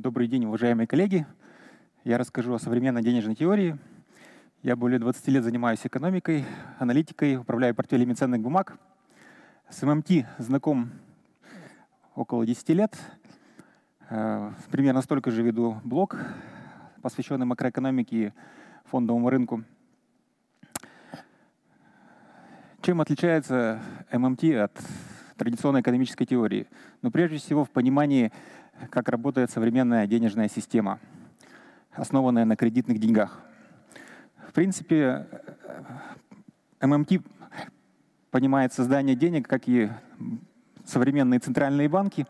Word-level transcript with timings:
Добрый 0.00 0.28
день, 0.28 0.44
уважаемые 0.44 0.86
коллеги. 0.86 1.26
Я 2.04 2.18
расскажу 2.18 2.54
о 2.54 2.60
современной 2.60 3.02
денежной 3.02 3.34
теории. 3.34 3.76
Я 4.62 4.76
более 4.76 5.00
20 5.00 5.26
лет 5.26 5.42
занимаюсь 5.42 5.80
экономикой, 5.82 6.44
аналитикой, 6.78 7.34
управляю 7.34 7.74
портфелями 7.74 8.12
ценных 8.12 8.40
бумаг. 8.40 8.78
С 9.68 9.82
ММТ 9.82 10.24
знаком 10.38 10.92
около 12.14 12.46
10 12.46 12.68
лет. 12.68 12.96
Э, 14.08 14.52
примерно 14.70 15.02
столько 15.02 15.32
же 15.32 15.42
веду 15.42 15.80
блог, 15.82 16.16
посвященный 17.02 17.46
макроэкономике 17.46 18.16
и 18.16 18.32
фондовому 18.84 19.30
рынку. 19.30 19.64
Чем 22.82 23.00
отличается 23.00 23.82
ММТ 24.12 24.44
от 24.44 24.80
традиционной 25.38 25.80
экономической 25.80 26.26
теории? 26.26 26.66
Ну, 27.00 27.10
прежде 27.10 27.38
всего, 27.38 27.64
в 27.64 27.70
понимании 27.70 28.32
как 28.90 29.08
работает 29.08 29.50
современная 29.50 30.06
денежная 30.06 30.48
система, 30.48 30.98
основанная 31.92 32.44
на 32.44 32.56
кредитных 32.56 32.98
деньгах. 32.98 33.40
В 34.48 34.52
принципе, 34.52 35.26
ММТ 36.80 37.22
понимает 38.30 38.72
создание 38.72 39.16
денег, 39.16 39.48
как 39.48 39.68
и 39.68 39.90
современные 40.84 41.40
центральные 41.40 41.88
банки, 41.88 42.26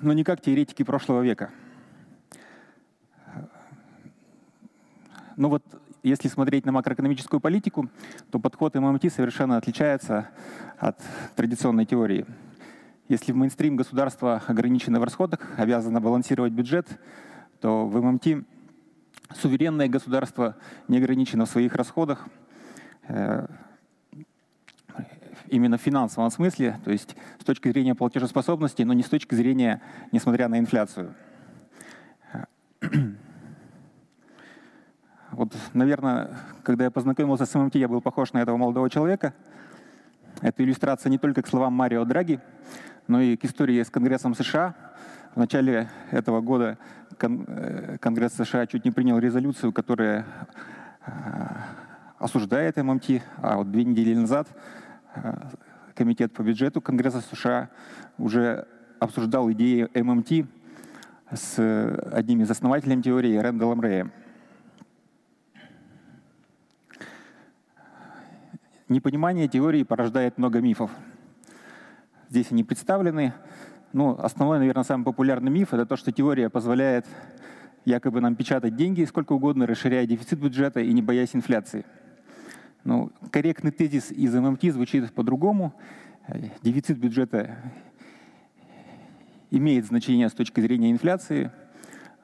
но 0.00 0.12
не 0.12 0.24
как 0.24 0.40
теоретики 0.40 0.82
прошлого 0.82 1.22
века. 1.22 1.50
Но 5.36 5.48
вот 5.48 5.62
если 6.04 6.28
смотреть 6.28 6.66
на 6.66 6.72
макроэкономическую 6.72 7.40
политику, 7.40 7.88
то 8.30 8.38
подход 8.38 8.74
ММТ 8.74 9.10
совершенно 9.12 9.56
отличается 9.56 10.28
от 10.78 11.00
традиционной 11.34 11.86
теории. 11.86 12.26
Если 13.08 13.32
в 13.32 13.36
мейнстрим 13.36 13.76
государство 13.76 14.42
ограничено 14.46 15.00
в 15.00 15.04
расходах, 15.04 15.40
обязано 15.56 16.00
балансировать 16.00 16.52
бюджет, 16.52 16.86
то 17.60 17.86
в 17.86 18.02
ММТ 18.02 18.46
суверенное 19.34 19.88
государство 19.88 20.56
не 20.88 20.98
ограничено 20.98 21.46
в 21.46 21.48
своих 21.48 21.74
расходах, 21.74 22.26
э, 23.08 23.46
именно 25.48 25.78
в 25.78 25.80
финансовом 25.80 26.30
смысле, 26.30 26.78
то 26.84 26.90
есть 26.90 27.16
с 27.40 27.44
точки 27.44 27.68
зрения 27.68 27.94
платежеспособности, 27.94 28.82
но 28.82 28.92
не 28.92 29.02
с 29.02 29.08
точки 29.08 29.34
зрения, 29.34 29.80
несмотря 30.12 30.48
на 30.48 30.58
инфляцию. 30.58 31.14
Вот, 35.36 35.52
наверное, 35.72 36.30
когда 36.62 36.84
я 36.84 36.92
познакомился 36.92 37.44
с 37.44 37.52
ММТ, 37.58 37.74
я 37.74 37.88
был 37.88 38.00
похож 38.00 38.32
на 38.32 38.38
этого 38.38 38.56
молодого 38.56 38.88
человека. 38.88 39.34
Это 40.40 40.62
иллюстрация 40.62 41.10
не 41.10 41.18
только 41.18 41.42
к 41.42 41.48
словам 41.48 41.72
Марио 41.72 42.04
Драги, 42.04 42.38
но 43.08 43.20
и 43.20 43.36
к 43.36 43.44
истории 43.44 43.82
с 43.82 43.90
Конгрессом 43.90 44.36
США. 44.36 44.76
В 45.34 45.38
начале 45.38 45.90
этого 46.12 46.40
года 46.40 46.78
э, 47.20 47.98
Конгресс 48.00 48.34
США 48.34 48.68
чуть 48.68 48.84
не 48.84 48.92
принял 48.92 49.18
резолюцию, 49.18 49.72
которая 49.72 50.24
э, 51.04 51.10
осуждает 52.20 52.76
ММТ, 52.76 53.20
а 53.42 53.56
вот 53.56 53.72
две 53.72 53.82
недели 53.82 54.14
назад 54.14 54.46
э, 55.16 55.34
Комитет 55.96 56.32
по 56.32 56.42
бюджету 56.42 56.80
Конгресса 56.80 57.22
США 57.22 57.70
уже 58.18 58.68
обсуждал 59.00 59.50
идеи 59.50 59.88
ММТ 60.00 60.48
с 61.32 61.58
одним 62.12 62.42
из 62.42 62.50
основателей 62.52 63.02
теории 63.02 63.36
Рэндаллом 63.36 63.80
Рэем. 63.80 64.12
Непонимание 68.88 69.48
теории 69.48 69.82
порождает 69.82 70.36
много 70.36 70.60
мифов. 70.60 70.90
Здесь 72.28 72.50
они 72.50 72.64
представлены. 72.64 73.32
Ну, 73.94 74.10
основной, 74.18 74.58
наверное, 74.58 74.84
самый 74.84 75.04
популярный 75.04 75.50
миф– 75.50 75.68
это 75.72 75.86
то, 75.86 75.96
что 75.96 76.12
теория 76.12 76.50
позволяет 76.50 77.06
якобы 77.86 78.20
нам 78.20 78.36
печатать 78.36 78.76
деньги 78.76 79.04
сколько 79.04 79.32
угодно, 79.32 79.66
расширяя 79.66 80.06
дефицит 80.06 80.38
бюджета 80.38 80.80
и 80.80 80.92
не 80.92 81.00
боясь 81.00 81.34
инфляции. 81.34 81.86
Ну, 82.82 83.10
корректный 83.30 83.70
тезис 83.70 84.10
из 84.10 84.34
ММТ 84.34 84.64
звучит 84.64 85.10
по-другому. 85.14 85.72
Дефицит 86.62 86.98
бюджета 86.98 87.56
имеет 89.50 89.86
значение 89.86 90.28
с 90.28 90.32
точки 90.32 90.60
зрения 90.60 90.90
инфляции, 90.90 91.50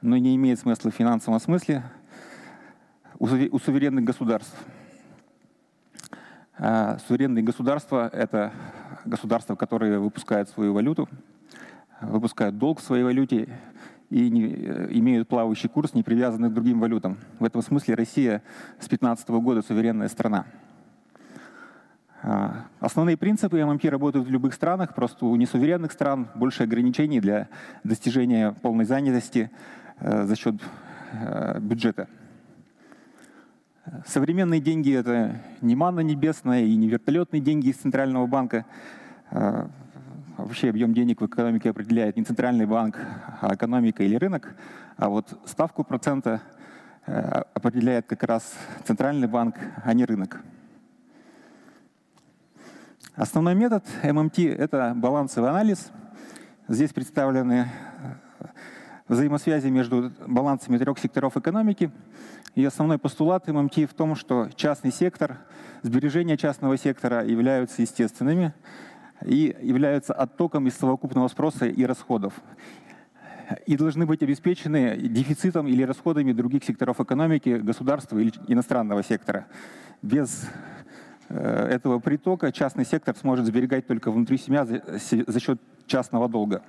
но 0.01 0.15
не 0.17 0.35
имеет 0.35 0.59
смысла 0.59 0.91
в 0.91 0.95
финансовом 0.95 1.39
смысле 1.39 1.83
у 3.17 3.25
суверенных 3.57 4.03
государств. 4.03 4.55
А 6.63 6.99
суверенные 7.07 7.43
государства— 7.43 8.07
это 8.13 8.53
государства, 9.03 9.55
которые 9.55 9.97
выпускают 9.97 10.47
свою 10.47 10.73
валюту, 10.73 11.09
выпускают 12.01 12.59
долг 12.59 12.79
в 12.79 12.83
своей 12.83 13.03
валюте 13.03 13.49
и 14.11 14.29
не, 14.29 14.43
э, 14.43 14.87
имеют 14.91 15.27
плавающий 15.27 15.69
курс, 15.69 15.95
не 15.95 16.03
привязанный 16.03 16.51
к 16.51 16.53
другим 16.53 16.79
валютам. 16.79 17.17
В 17.39 17.45
этом 17.45 17.63
смысле 17.63 17.95
Россия 17.95 18.43
с 18.73 18.85
2015 18.87 19.41
года 19.41 19.63
суверенная 19.63 20.07
страна. 20.07 20.45
А, 22.21 22.65
основные 22.79 23.17
принципы 23.17 23.65
ММП 23.65 23.85
работают 23.85 24.27
в 24.27 24.29
любых 24.29 24.53
странах, 24.53 24.93
просто 24.93 25.25
у 25.25 25.35
несуверенных 25.35 25.91
стран 25.91 26.27
больше 26.35 26.61
ограничений 26.61 27.19
для 27.19 27.47
достижения 27.83 28.51
полной 28.61 28.85
занятости 28.85 29.49
э, 29.99 30.25
за 30.25 30.35
счет 30.35 30.57
э, 31.13 31.59
бюджета. 31.59 32.07
Современные 34.05 34.61
деньги— 34.61 34.93
это 34.95 35.41
не 35.61 35.75
манна 35.75 36.01
небесная 36.01 36.61
и 36.61 36.75
не 36.75 36.87
вертолетные 36.87 37.41
деньги 37.41 37.69
из 37.69 37.77
Центрального 37.77 38.27
банка. 38.27 38.65
А, 39.31 39.69
вообще 40.37 40.69
объем 40.69 40.93
денег 40.93 41.19
в 41.19 41.25
экономике 41.25 41.71
определяет 41.71 42.15
не 42.15 42.23
Центральный 42.23 42.67
банк, 42.67 42.99
а 43.41 43.55
экономика 43.55 44.03
или 44.03 44.15
рынок. 44.15 44.53
А 44.97 45.09
вот 45.09 45.35
ставку 45.45 45.83
процента 45.83 46.41
э, 47.07 47.41
определяет 47.55 48.05
как 48.05 48.21
раз 48.21 48.53
Центральный 48.85 49.27
банк, 49.27 49.55
а 49.83 49.93
не 49.95 50.05
рынок. 50.05 50.41
Основной 53.15 53.55
метод 53.55 53.83
ММТ— 54.03 54.39
это 54.39 54.93
балансовый 54.95 55.49
анализ. 55.49 55.91
Здесь 56.67 56.93
представлены 56.93 57.67
взаимосвязи 59.11 59.67
между 59.67 60.11
балансами 60.25 60.77
трех 60.77 60.97
секторов 60.99 61.37
экономики— 61.37 61.91
и 62.55 62.65
основной 62.65 62.97
постулат 62.97 63.47
ММТ 63.47 63.89
в 63.89 63.93
том, 63.93 64.15
что 64.15 64.49
частный 64.55 64.91
сектор, 64.91 65.39
сбережения 65.83 66.35
частного 66.35 66.77
сектора 66.77 67.25
являются 67.25 67.81
естественными 67.81 68.53
и 69.25 69.55
являются 69.61 70.13
оттоком 70.13 70.67
из 70.67 70.75
совокупного 70.75 71.27
спроса 71.29 71.65
и 71.65 71.85
расходов 71.85 72.33
и 73.65 73.75
должны 73.75 74.05
быть 74.05 74.23
обеспечены 74.23 74.97
дефицитом 74.97 75.67
или 75.67 75.83
расходами 75.83 76.31
других 76.31 76.63
секторов 76.63 76.99
экономики, 77.01 77.49
государства 77.49 78.17
или 78.17 78.31
иностранного 78.47 79.03
сектора. 79.03 79.47
Без 80.01 80.49
э, 81.27 81.67
этого 81.67 81.99
притока 81.99 82.51
частный 82.51 82.85
сектор 82.85 83.15
сможет 83.15 83.45
сберегать 83.45 83.87
только 83.87 84.09
внутри 84.09 84.37
себя 84.37 84.65
за 84.65 85.39
счет 85.39 85.59
частного 85.85 86.29
долга. 86.29 86.63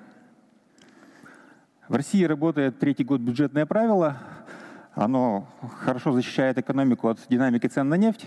В 1.92 1.94
России 1.94 2.24
работает 2.24 2.78
третий 2.78 3.04
год 3.04 3.20
бюджетное 3.20 3.66
правило– 3.66 4.16
оно 4.94 5.46
хорошо 5.80 6.12
защищает 6.12 6.56
экономику 6.56 7.08
от 7.08 7.18
динамики 7.28 7.66
цен 7.66 7.86
на 7.90 7.96
нефть, 7.96 8.26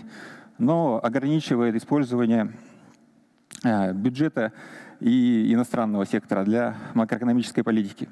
но 0.56 1.00
ограничивает 1.02 1.74
использование 1.74 2.52
э, 3.64 3.92
бюджета 3.92 4.52
и 5.00 5.52
иностранного 5.52 6.06
сектора 6.06 6.44
для 6.44 6.76
макроэкономической 6.94 7.64
политики. 7.64 8.08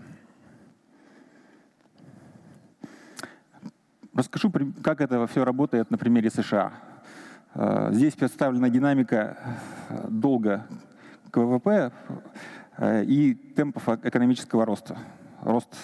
Расскажу, 4.13 4.53
как 4.83 5.01
это 5.01 5.25
все 5.29 5.45
работает 5.45 5.89
на 5.89 5.99
примере 5.99 6.31
США. 6.31 6.73
Э, 7.55 7.91
здесь 7.93 8.15
представлена 8.15 8.71
динамика 8.71 9.37
э, 9.89 10.07
долга 10.09 10.67
к 11.31 11.37
ВВП 11.37 11.93
и 13.07 13.35
темпов 13.55 13.89
экономического 13.89 14.65
роста. 14.65 14.99
Рост 15.45 15.77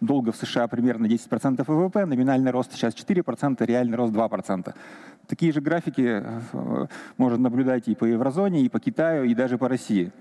долга 0.00 0.30
в 0.30 0.36
США 0.36 0.68
примерно 0.68 1.06
10% 1.06 1.64
ВВП, 1.66 2.04
номинальный 2.04 2.50
рост 2.50 2.72
сейчас 2.72 2.94
4%, 2.94 3.64
реальный 3.64 3.96
рост 3.96 4.12
2%. 4.12 4.74
Такие 5.26 5.52
же 5.52 5.60
графики 5.60 6.22
э, 6.22 6.86
можно 7.16 7.38
наблюдать 7.38 7.88
и 7.88 7.94
по 7.94 8.04
еврозоне, 8.04 8.60
и 8.60 8.68
по 8.68 8.78
Китаю, 8.78 9.24
и 9.24 9.34
даже 9.34 9.58
по 9.58 9.68
России. 9.68 10.12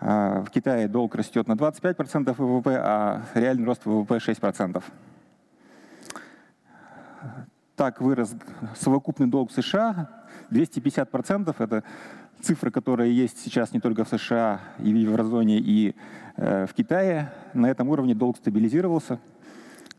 А, 0.00 0.42
в 0.42 0.50
Китае 0.50 0.86
долг 0.86 1.14
растет 1.14 1.48
на 1.48 1.54
25% 1.54 2.34
ВВП, 2.36 2.76
а 2.76 3.22
реальный 3.34 3.64
рост 3.64 3.84
ВВП 3.84 4.16
6%. 4.16 4.82
Так 7.74 8.00
вырос 8.00 8.34
совокупный 8.76 9.26
долг 9.26 9.50
США 9.50 10.08
250%. 10.50 11.54
Это 11.58 11.82
цифры, 12.40 12.70
которые 12.70 13.14
есть 13.14 13.38
сейчас 13.38 13.72
не 13.72 13.80
только 13.80 14.04
в 14.04 14.08
США 14.08 14.60
и 14.78 14.92
в 14.92 14.96
еврозоне, 14.96 15.58
и 15.58 15.94
э, 16.36 16.66
в 16.66 16.74
Китае. 16.74 17.32
На 17.54 17.70
этом 17.70 17.88
уровне 17.88 18.14
долг 18.14 18.36
стабилизировался. 18.36 19.18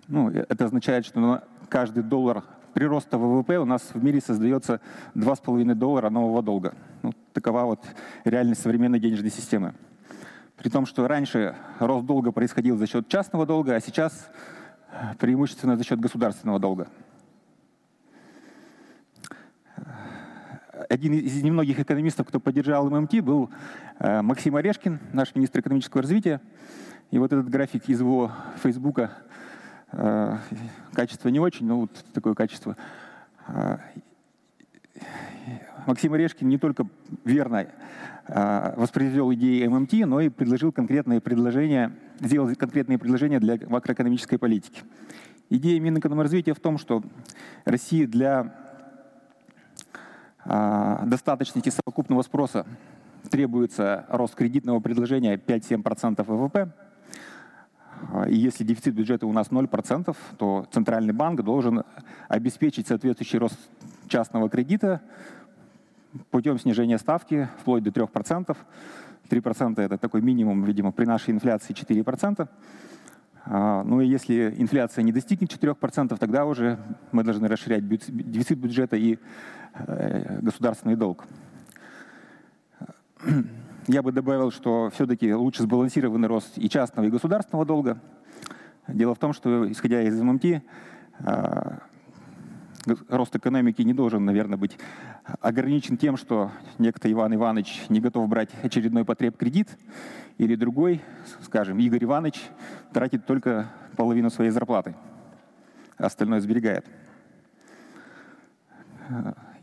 Ну, 0.08 0.30
это 0.30 0.66
означает, 0.66 1.06
что 1.06 1.20
на 1.20 1.44
каждый 1.70 2.04
доллар 2.04 2.44
прироста 2.74 3.18
ВВП 3.18 3.58
у 3.60 3.66
нас 3.66 3.82
в 3.94 4.04
мире 4.04 4.22
создается 4.22 4.82
2,5 5.16 5.74
доллара 5.76 6.10
нового 6.10 6.44
долга. 6.44 6.76
Ну, 7.02 7.14
такова 7.34 7.64
вот 7.64 7.84
реальность 8.26 8.62
современной 8.62 9.00
денежной 9.00 9.32
системы. 9.32 9.74
При 10.58 10.70
том, 10.70 10.86
что 10.86 11.08
раньше 11.08 11.56
рост 11.80 12.06
долга 12.06 12.32
происходил 12.32 12.78
за 12.78 12.88
счет 12.88 13.08
частного 13.08 13.46
долга, 13.46 13.76
а 13.76 13.80
сейчас 13.80 14.30
преимущественно 15.20 15.76
за 15.76 15.84
счет 15.84 16.00
государственного 16.00 16.60
долга. 16.60 16.88
Один 20.90 21.14
из 21.14 21.42
немногих 21.42 21.80
экономистов, 21.80 22.28
кто 22.28 22.40
поддержал 22.40 22.90
ММТ, 22.90 23.22
был 23.22 23.50
э, 24.00 24.22
Максим 24.22 24.56
Орешкин, 24.56 25.00
наш 25.14 25.34
министр 25.36 25.62
экономического 25.62 26.02
развития. 26.02 26.42
И 27.12 27.18
вот 27.18 27.32
этот 27.32 27.50
график 27.50 27.88
из 27.88 28.00
его 28.00 28.32
Фейсбука, 28.62 29.12
э, 29.92 30.38
качество 30.94 31.30
не 31.30 31.40
очень, 31.40 31.66
но 31.66 31.82
вот 31.82 31.92
такое 32.14 32.34
качество. 32.34 32.76
Э, 33.48 33.78
Максим 35.88 36.14
Орешкин 36.14 36.48
не 36.48 36.58
только 36.58 36.88
верно 37.26 37.68
воспроизвел 38.28 39.32
идеи 39.36 39.68
ММТ, 39.68 40.08
но 40.08 40.20
и 40.20 40.30
предложил 40.30 40.72
конкретные 40.72 41.22
предложения, 41.22 41.92
сделал 42.20 42.50
конкретные 42.56 42.98
предложения 42.98 43.40
для 43.40 43.60
макроэкономической 43.68 44.40
политики. 44.40 44.82
Идея 45.52 45.80
Минэкономразвития 45.80 46.56
в 46.56 46.60
том, 46.60 46.80
что 46.80 47.04
Россия 47.66 48.08
для 48.08 48.65
достаточности 50.46 51.70
совокупного 51.70 52.22
спроса 52.22 52.66
требуется 53.30 54.06
рост 54.10 54.36
кредитного 54.36 54.80
предложения 54.80 55.36
5-7% 55.36 56.24
ВВП. 56.24 56.72
И 58.28 58.36
если 58.36 58.64
дефицит 58.64 58.94
бюджета 58.94 59.26
у 59.26 59.34
нас 59.34 59.48
0%, 59.48 60.16
то 60.38 60.68
Центральный 60.72 61.14
банк 61.14 61.42
должен 61.42 61.84
обеспечить 62.28 62.88
соответствующий 62.88 63.40
рост 63.40 63.58
частного 64.08 64.50
кредита 64.50 65.02
путем 66.30 66.60
снижения 66.60 66.98
ставки 66.98 67.50
вплоть 67.60 67.84
до 67.84 67.90
3%. 67.90 68.56
3% 69.30 69.82
это 69.82 69.98
такой 69.98 70.22
минимум, 70.22 70.64
видимо, 70.64 70.92
при 70.92 71.06
нашей 71.06 71.32
инфляции 71.34 71.74
4%. 71.74 72.48
А, 73.48 73.84
ну 73.84 74.02
и 74.02 74.08
если 74.08 74.56
инфляция 74.58 75.04
не 75.04 75.12
достигнет 75.12 75.52
4%, 75.52 76.18
тогда 76.18 76.46
уже 76.46 76.80
мы 77.12 77.24
должны 77.24 77.48
расширять 77.48 77.88
дефицит 77.88 78.58
бюджета 78.58 78.96
и 78.98 79.20
э, 79.74 80.40
государственный 80.42 80.96
долг. 80.96 81.26
Я 83.88 84.02
бы 84.02 84.12
добавил, 84.12 84.52
что 84.52 84.90
все-таки 84.94 85.32
лучше 85.34 85.64
сбалансированный 85.64 86.28
рост 86.28 86.58
и 86.58 86.68
частного, 86.68 87.06
и 87.06 87.12
государственного 87.12 87.66
долга. 87.66 88.02
Дело 88.88 89.14
в 89.14 89.20
том, 89.20 89.32
что, 89.34 89.72
исходя 89.72 90.02
из 90.02 90.20
ММТ, 90.20 90.64
а, 91.20 91.80
рост 93.10 93.36
экономики 93.36 93.82
не 93.82 93.94
должен, 93.94 94.26
наверное, 94.26 94.58
быть 94.58 94.78
ограничен 95.42 95.98
тем, 95.98 96.18
что 96.18 96.52
некто 96.78 97.12
Иван 97.12 97.34
Иванович 97.36 97.86
не 97.90 98.00
готов 98.00 98.28
брать 98.30 98.50
очередной 98.64 99.06
потреб 99.06 99.38
кредит, 99.38 99.70
или 100.38 100.56
другой, 100.56 101.02
скажем, 101.42 101.80
Игорь 101.80 102.04
Иванович, 102.04 102.42
тратит 102.94 103.26
только 103.26 103.72
половину 103.96 104.30
своей 104.30 104.52
зарплаты, 104.52 104.96
а 105.98 106.08
остальное 106.08 106.42
сберегает. 106.42 106.86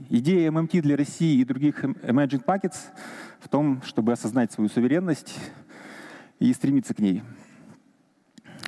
Идея 0.08 0.50
ММТ 0.50 0.80
для 0.82 0.96
России 0.96 1.40
и 1.40 1.44
других 1.44 1.84
emerging 1.84 2.44
packets 2.44 2.78
в 3.40 3.48
том, 3.48 3.82
чтобы 3.82 4.12
осознать 4.12 4.52
свою 4.52 4.68
суверенность 4.68 5.38
и 6.38 6.52
стремиться 6.52 6.94
к 6.94 6.98
ней. 6.98 7.22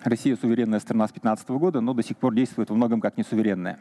Россия 0.05 0.37
суверенная 0.37 0.81
страна 0.81 1.09
с 1.09 1.13
15 1.13 1.49
года, 1.51 1.81
но 1.81 1.95
до 1.95 2.03
сих 2.03 2.19
пор 2.19 2.35
действует 2.35 2.71
во 2.71 2.77
многом 2.77 3.01
как 3.01 3.17
несуверенная. 3.17 3.79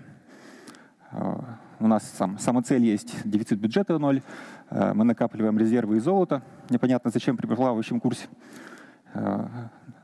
У 1.80 1.88
нас 1.88 2.10
сам, 2.18 2.40
самоцель 2.40 2.86
есть 2.86 3.28
дефицит 3.30 3.60
бюджета 3.60 4.00
ноль, 4.00 4.22
э, 4.70 4.94
мы 4.94 5.04
накапливаем 5.04 5.58
резервы 5.58 5.98
и 5.98 6.00
золото, 6.00 6.42
непонятно 6.70 7.12
зачем 7.12 7.36
при 7.36 7.46
плавающем 7.46 8.00
курсе. 8.00 8.28
Э, 9.14 9.48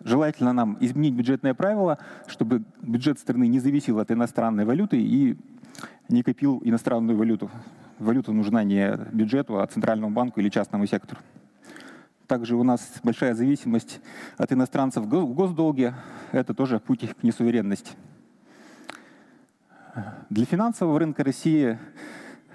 желательно 0.03 0.51
нам 0.51 0.77
изменить 0.81 1.13
бюджетное 1.13 1.53
правило, 1.53 1.97
чтобы 2.27 2.63
бюджет 2.81 3.17
страны 3.17 3.47
не 3.47 3.59
зависел 3.59 3.99
от 3.99 4.11
иностранной 4.11 4.65
валюты 4.65 4.99
и 4.99 5.37
не 6.09 6.21
копил 6.21 6.61
иностранную 6.65 7.17
валюту. 7.17 7.49
Валюта 7.97 8.33
нужна 8.33 8.63
не 8.63 8.97
бюджету, 9.11 9.59
а 9.59 9.67
центральному 9.67 10.13
банку 10.13 10.41
или 10.41 10.49
частному 10.49 10.85
сектору. 10.85 11.21
Также 12.27 12.55
у 12.55 12.63
нас 12.63 12.99
большая 13.03 13.33
зависимость 13.33 14.01
от 14.37 14.51
иностранцев 14.51 15.05
в 15.05 15.33
госдолге. 15.33 15.93
Это 16.31 16.53
тоже 16.53 16.79
путь 16.79 17.09
к 17.09 17.23
несуверенности. 17.23 17.91
Для 20.29 20.45
финансового 20.45 20.99
рынка 20.99 21.23
России 21.23 21.77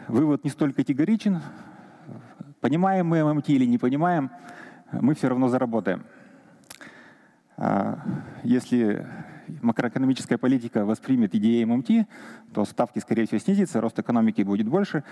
вывод 0.08 0.44
не 0.44 0.50
столь 0.50 0.72
категоричен. 0.72 1.40
Понимаем 2.60 3.06
мы 3.06 3.24
ММТ 3.24 3.50
или 3.50 3.64
не 3.64 3.78
понимаем, 3.78 4.30
мы 4.92 5.14
все 5.14 5.28
равно 5.28 5.48
заработаем. 5.48 6.04
А, 7.56 7.98
если 8.42 9.06
макроэкономическая 9.62 10.38
политика 10.38 10.84
воспримет 10.84 11.34
идеи 11.34 11.64
ММТ, 11.64 12.08
то 12.52 12.64
ставки, 12.64 12.98
скорее 12.98 13.26
всего, 13.26 13.38
снизятся, 13.38 13.80
рост 13.80 13.98
экономики 13.98 14.42
будет 14.42 14.68
больше. 14.68 15.04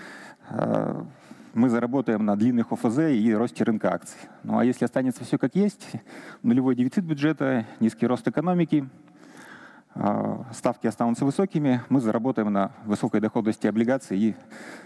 А, 0.49 1.05
мы 1.53 1.69
заработаем 1.69 2.25
на 2.25 2.35
длинных 2.35 2.71
ОФЗ 2.71 2.99
и 3.11 3.33
росте 3.33 3.63
рынка 3.63 3.93
акций. 3.93 4.19
Ну 4.43 4.57
а 4.57 4.65
если 4.65 4.85
останется 4.85 5.23
все 5.23 5.37
как 5.37 5.55
есть, 5.55 5.91
нулевой 6.41 6.75
дефицит 6.75 7.05
бюджета, 7.05 7.65
низкий 7.79 8.07
рост 8.07 8.27
экономики– 8.27 8.89
ставки 10.53 10.87
останутся 10.87 11.25
высокими, 11.25 11.81
мы 11.89 12.01
заработаем 12.01 12.51
на 12.51 12.71
высокой 12.85 13.21
доходности 13.21 13.67
облигаций 13.67 14.17
и 14.17 14.35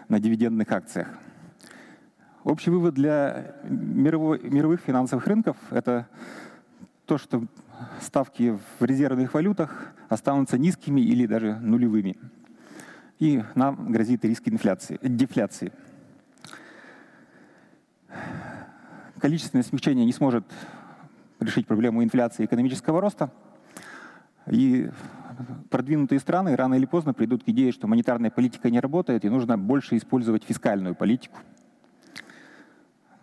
на 0.10 0.20
дивидендных 0.20 0.72
акциях. 0.72 1.08
Общий 2.44 2.70
вывод 2.70 2.94
для 2.94 3.56
мировой, 3.64 4.40
мировых 4.42 4.82
финансовых 4.82 5.28
рынков– 5.28 5.58
это 5.72 6.08
то, 7.06 7.18
что 7.18 7.46
ставки 8.02 8.58
в 8.80 8.84
резервных 8.84 9.34
валютах 9.34 9.94
останутся 10.10 10.58
низкими 10.58 11.02
или 11.02 11.26
даже 11.26 11.56
нулевыми. 11.56 12.18
И 13.20 13.44
нам 13.56 13.92
грозит 13.92 14.24
риск 14.26 14.48
инфляции, 14.48 15.00
дефляции. 15.02 15.72
Количественное 19.20 19.64
смягчение 19.64 20.06
не 20.06 20.14
сможет 20.14 20.46
решить 21.40 21.66
проблему 21.66 22.04
инфляции 22.04 22.44
и 22.44 22.46
экономического 22.46 23.00
роста– 23.00 23.32
и 24.50 24.90
продвинутые 25.70 26.20
страны 26.20 26.56
рано 26.56 26.76
или 26.76 26.86
поздно 26.86 27.14
придут 27.14 27.44
к 27.44 27.50
идее, 27.50 27.72
что 27.72 27.88
монетарная 27.88 28.32
политика 28.32 28.70
не 28.70 28.80
работает, 28.80 29.26
и 29.26 29.30
нужно 29.30 29.58
больше 29.58 29.98
использовать 29.98 30.44
фискальную 30.44 30.96
политику. 30.96 31.38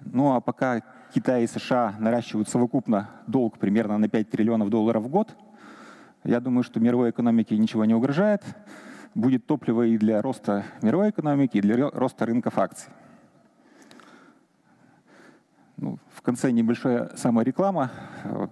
Ну 0.00 0.35
а 0.35 0.41
пока 0.41 0.82
Китай 1.15 1.44
и 1.44 1.47
США 1.47 1.94
наращивают 1.99 2.49
совокупно 2.49 3.11
долг 3.26 3.59
примерно 3.59 3.99
на 3.99 4.09
5 4.09 4.31
триллионов 4.31 4.71
долларов 4.71 5.05
в 5.05 5.09
год, 5.09 5.37
я 6.25 6.41
думаю, 6.41 6.62
что 6.62 6.81
мировой 6.81 7.11
экономике 7.11 7.57
ничего 7.59 7.85
не 7.85 7.95
угрожает. 7.95 8.43
Будет 9.14 9.47
топливо 9.47 9.83
и 9.83 9.99
для 9.99 10.23
роста 10.23 10.64
мировой 10.83 11.11
экономики, 11.11 11.59
и 11.59 11.61
для 11.61 11.90
роста 11.90 12.26
рынков 12.26 12.59
акций. 12.59 12.90
Ну, 15.76 15.99
в 16.12 16.23
конце 16.23 16.50
небольшая 16.50 17.14
самореклама. 17.16 17.90
Вот. 18.25 18.50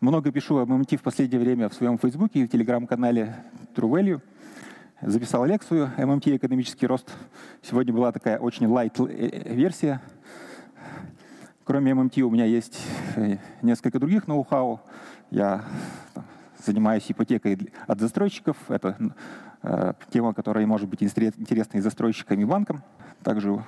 Много 0.00 0.32
пишу 0.32 0.56
о 0.56 0.64
ММТ 0.64 0.92
в 0.92 1.02
последнее 1.02 1.38
время 1.38 1.68
в 1.68 1.74
своем 1.74 1.98
Фейсбуке 1.98 2.40
и 2.40 2.46
в 2.46 2.48
Телеграм-канале 2.48 3.36
True 3.74 3.90
Value. 3.90 4.22
Записал 5.02 5.44
лекцию 5.44 5.90
ММТ 5.98 6.28
«Экономический 6.28 6.86
рост». 6.86 7.12
Сегодня 7.60 7.92
была 7.92 8.10
такая 8.10 8.38
очень 8.38 8.66
лайт-версия. 8.66 10.00
Кроме 11.64 11.92
ММТ 11.92 12.16
у 12.20 12.30
меня 12.30 12.46
есть 12.46 12.80
э, 13.16 13.36
несколько 13.60 13.98
других 13.98 14.26
ноу-хау. 14.26 14.80
Я 15.30 15.66
там, 16.14 16.24
занимаюсь 16.64 17.04
ипотекой 17.10 17.70
от 17.86 18.00
застройщиков. 18.00 18.56
Это 18.70 18.96
э, 19.62 19.92
тема, 20.10 20.32
которая 20.32 20.66
может 20.66 20.88
быть 20.88 21.02
интересна 21.02 21.76
и 21.76 21.80
застройщикам, 21.82 22.40
и 22.40 22.46
банкам. 22.46 22.82
Также 23.22 23.62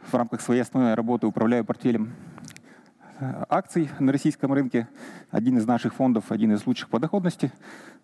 в 0.00 0.14
рамках 0.14 0.40
своей 0.40 0.62
основной 0.62 0.94
работы 0.94 1.26
управляю 1.26 1.66
портфелем 1.66 2.14
акций 3.20 3.88
на 3.98 4.12
российском 4.12 4.52
рынке. 4.52 4.88
Один 5.30 5.58
из 5.58 5.66
наших 5.66 5.94
фондов, 5.94 6.30
один 6.30 6.52
из 6.52 6.66
лучших 6.66 6.88
по 6.88 6.98
доходности, 6.98 7.52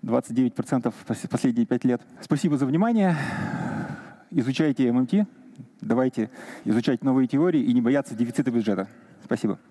29% 0.02 0.92
последние 1.28 1.66
5 1.66 1.84
лет. 1.84 2.02
Спасибо 2.20 2.56
за 2.56 2.66
внимание. 2.66 3.16
Изучайте 4.30 4.90
ММТ, 4.90 5.28
давайте 5.80 6.30
изучать 6.64 7.04
новые 7.04 7.28
теории 7.28 7.62
и 7.62 7.72
не 7.72 7.80
бояться 7.80 8.14
дефицита 8.14 8.50
бюджета. 8.50 8.88
Спасибо. 9.24 9.58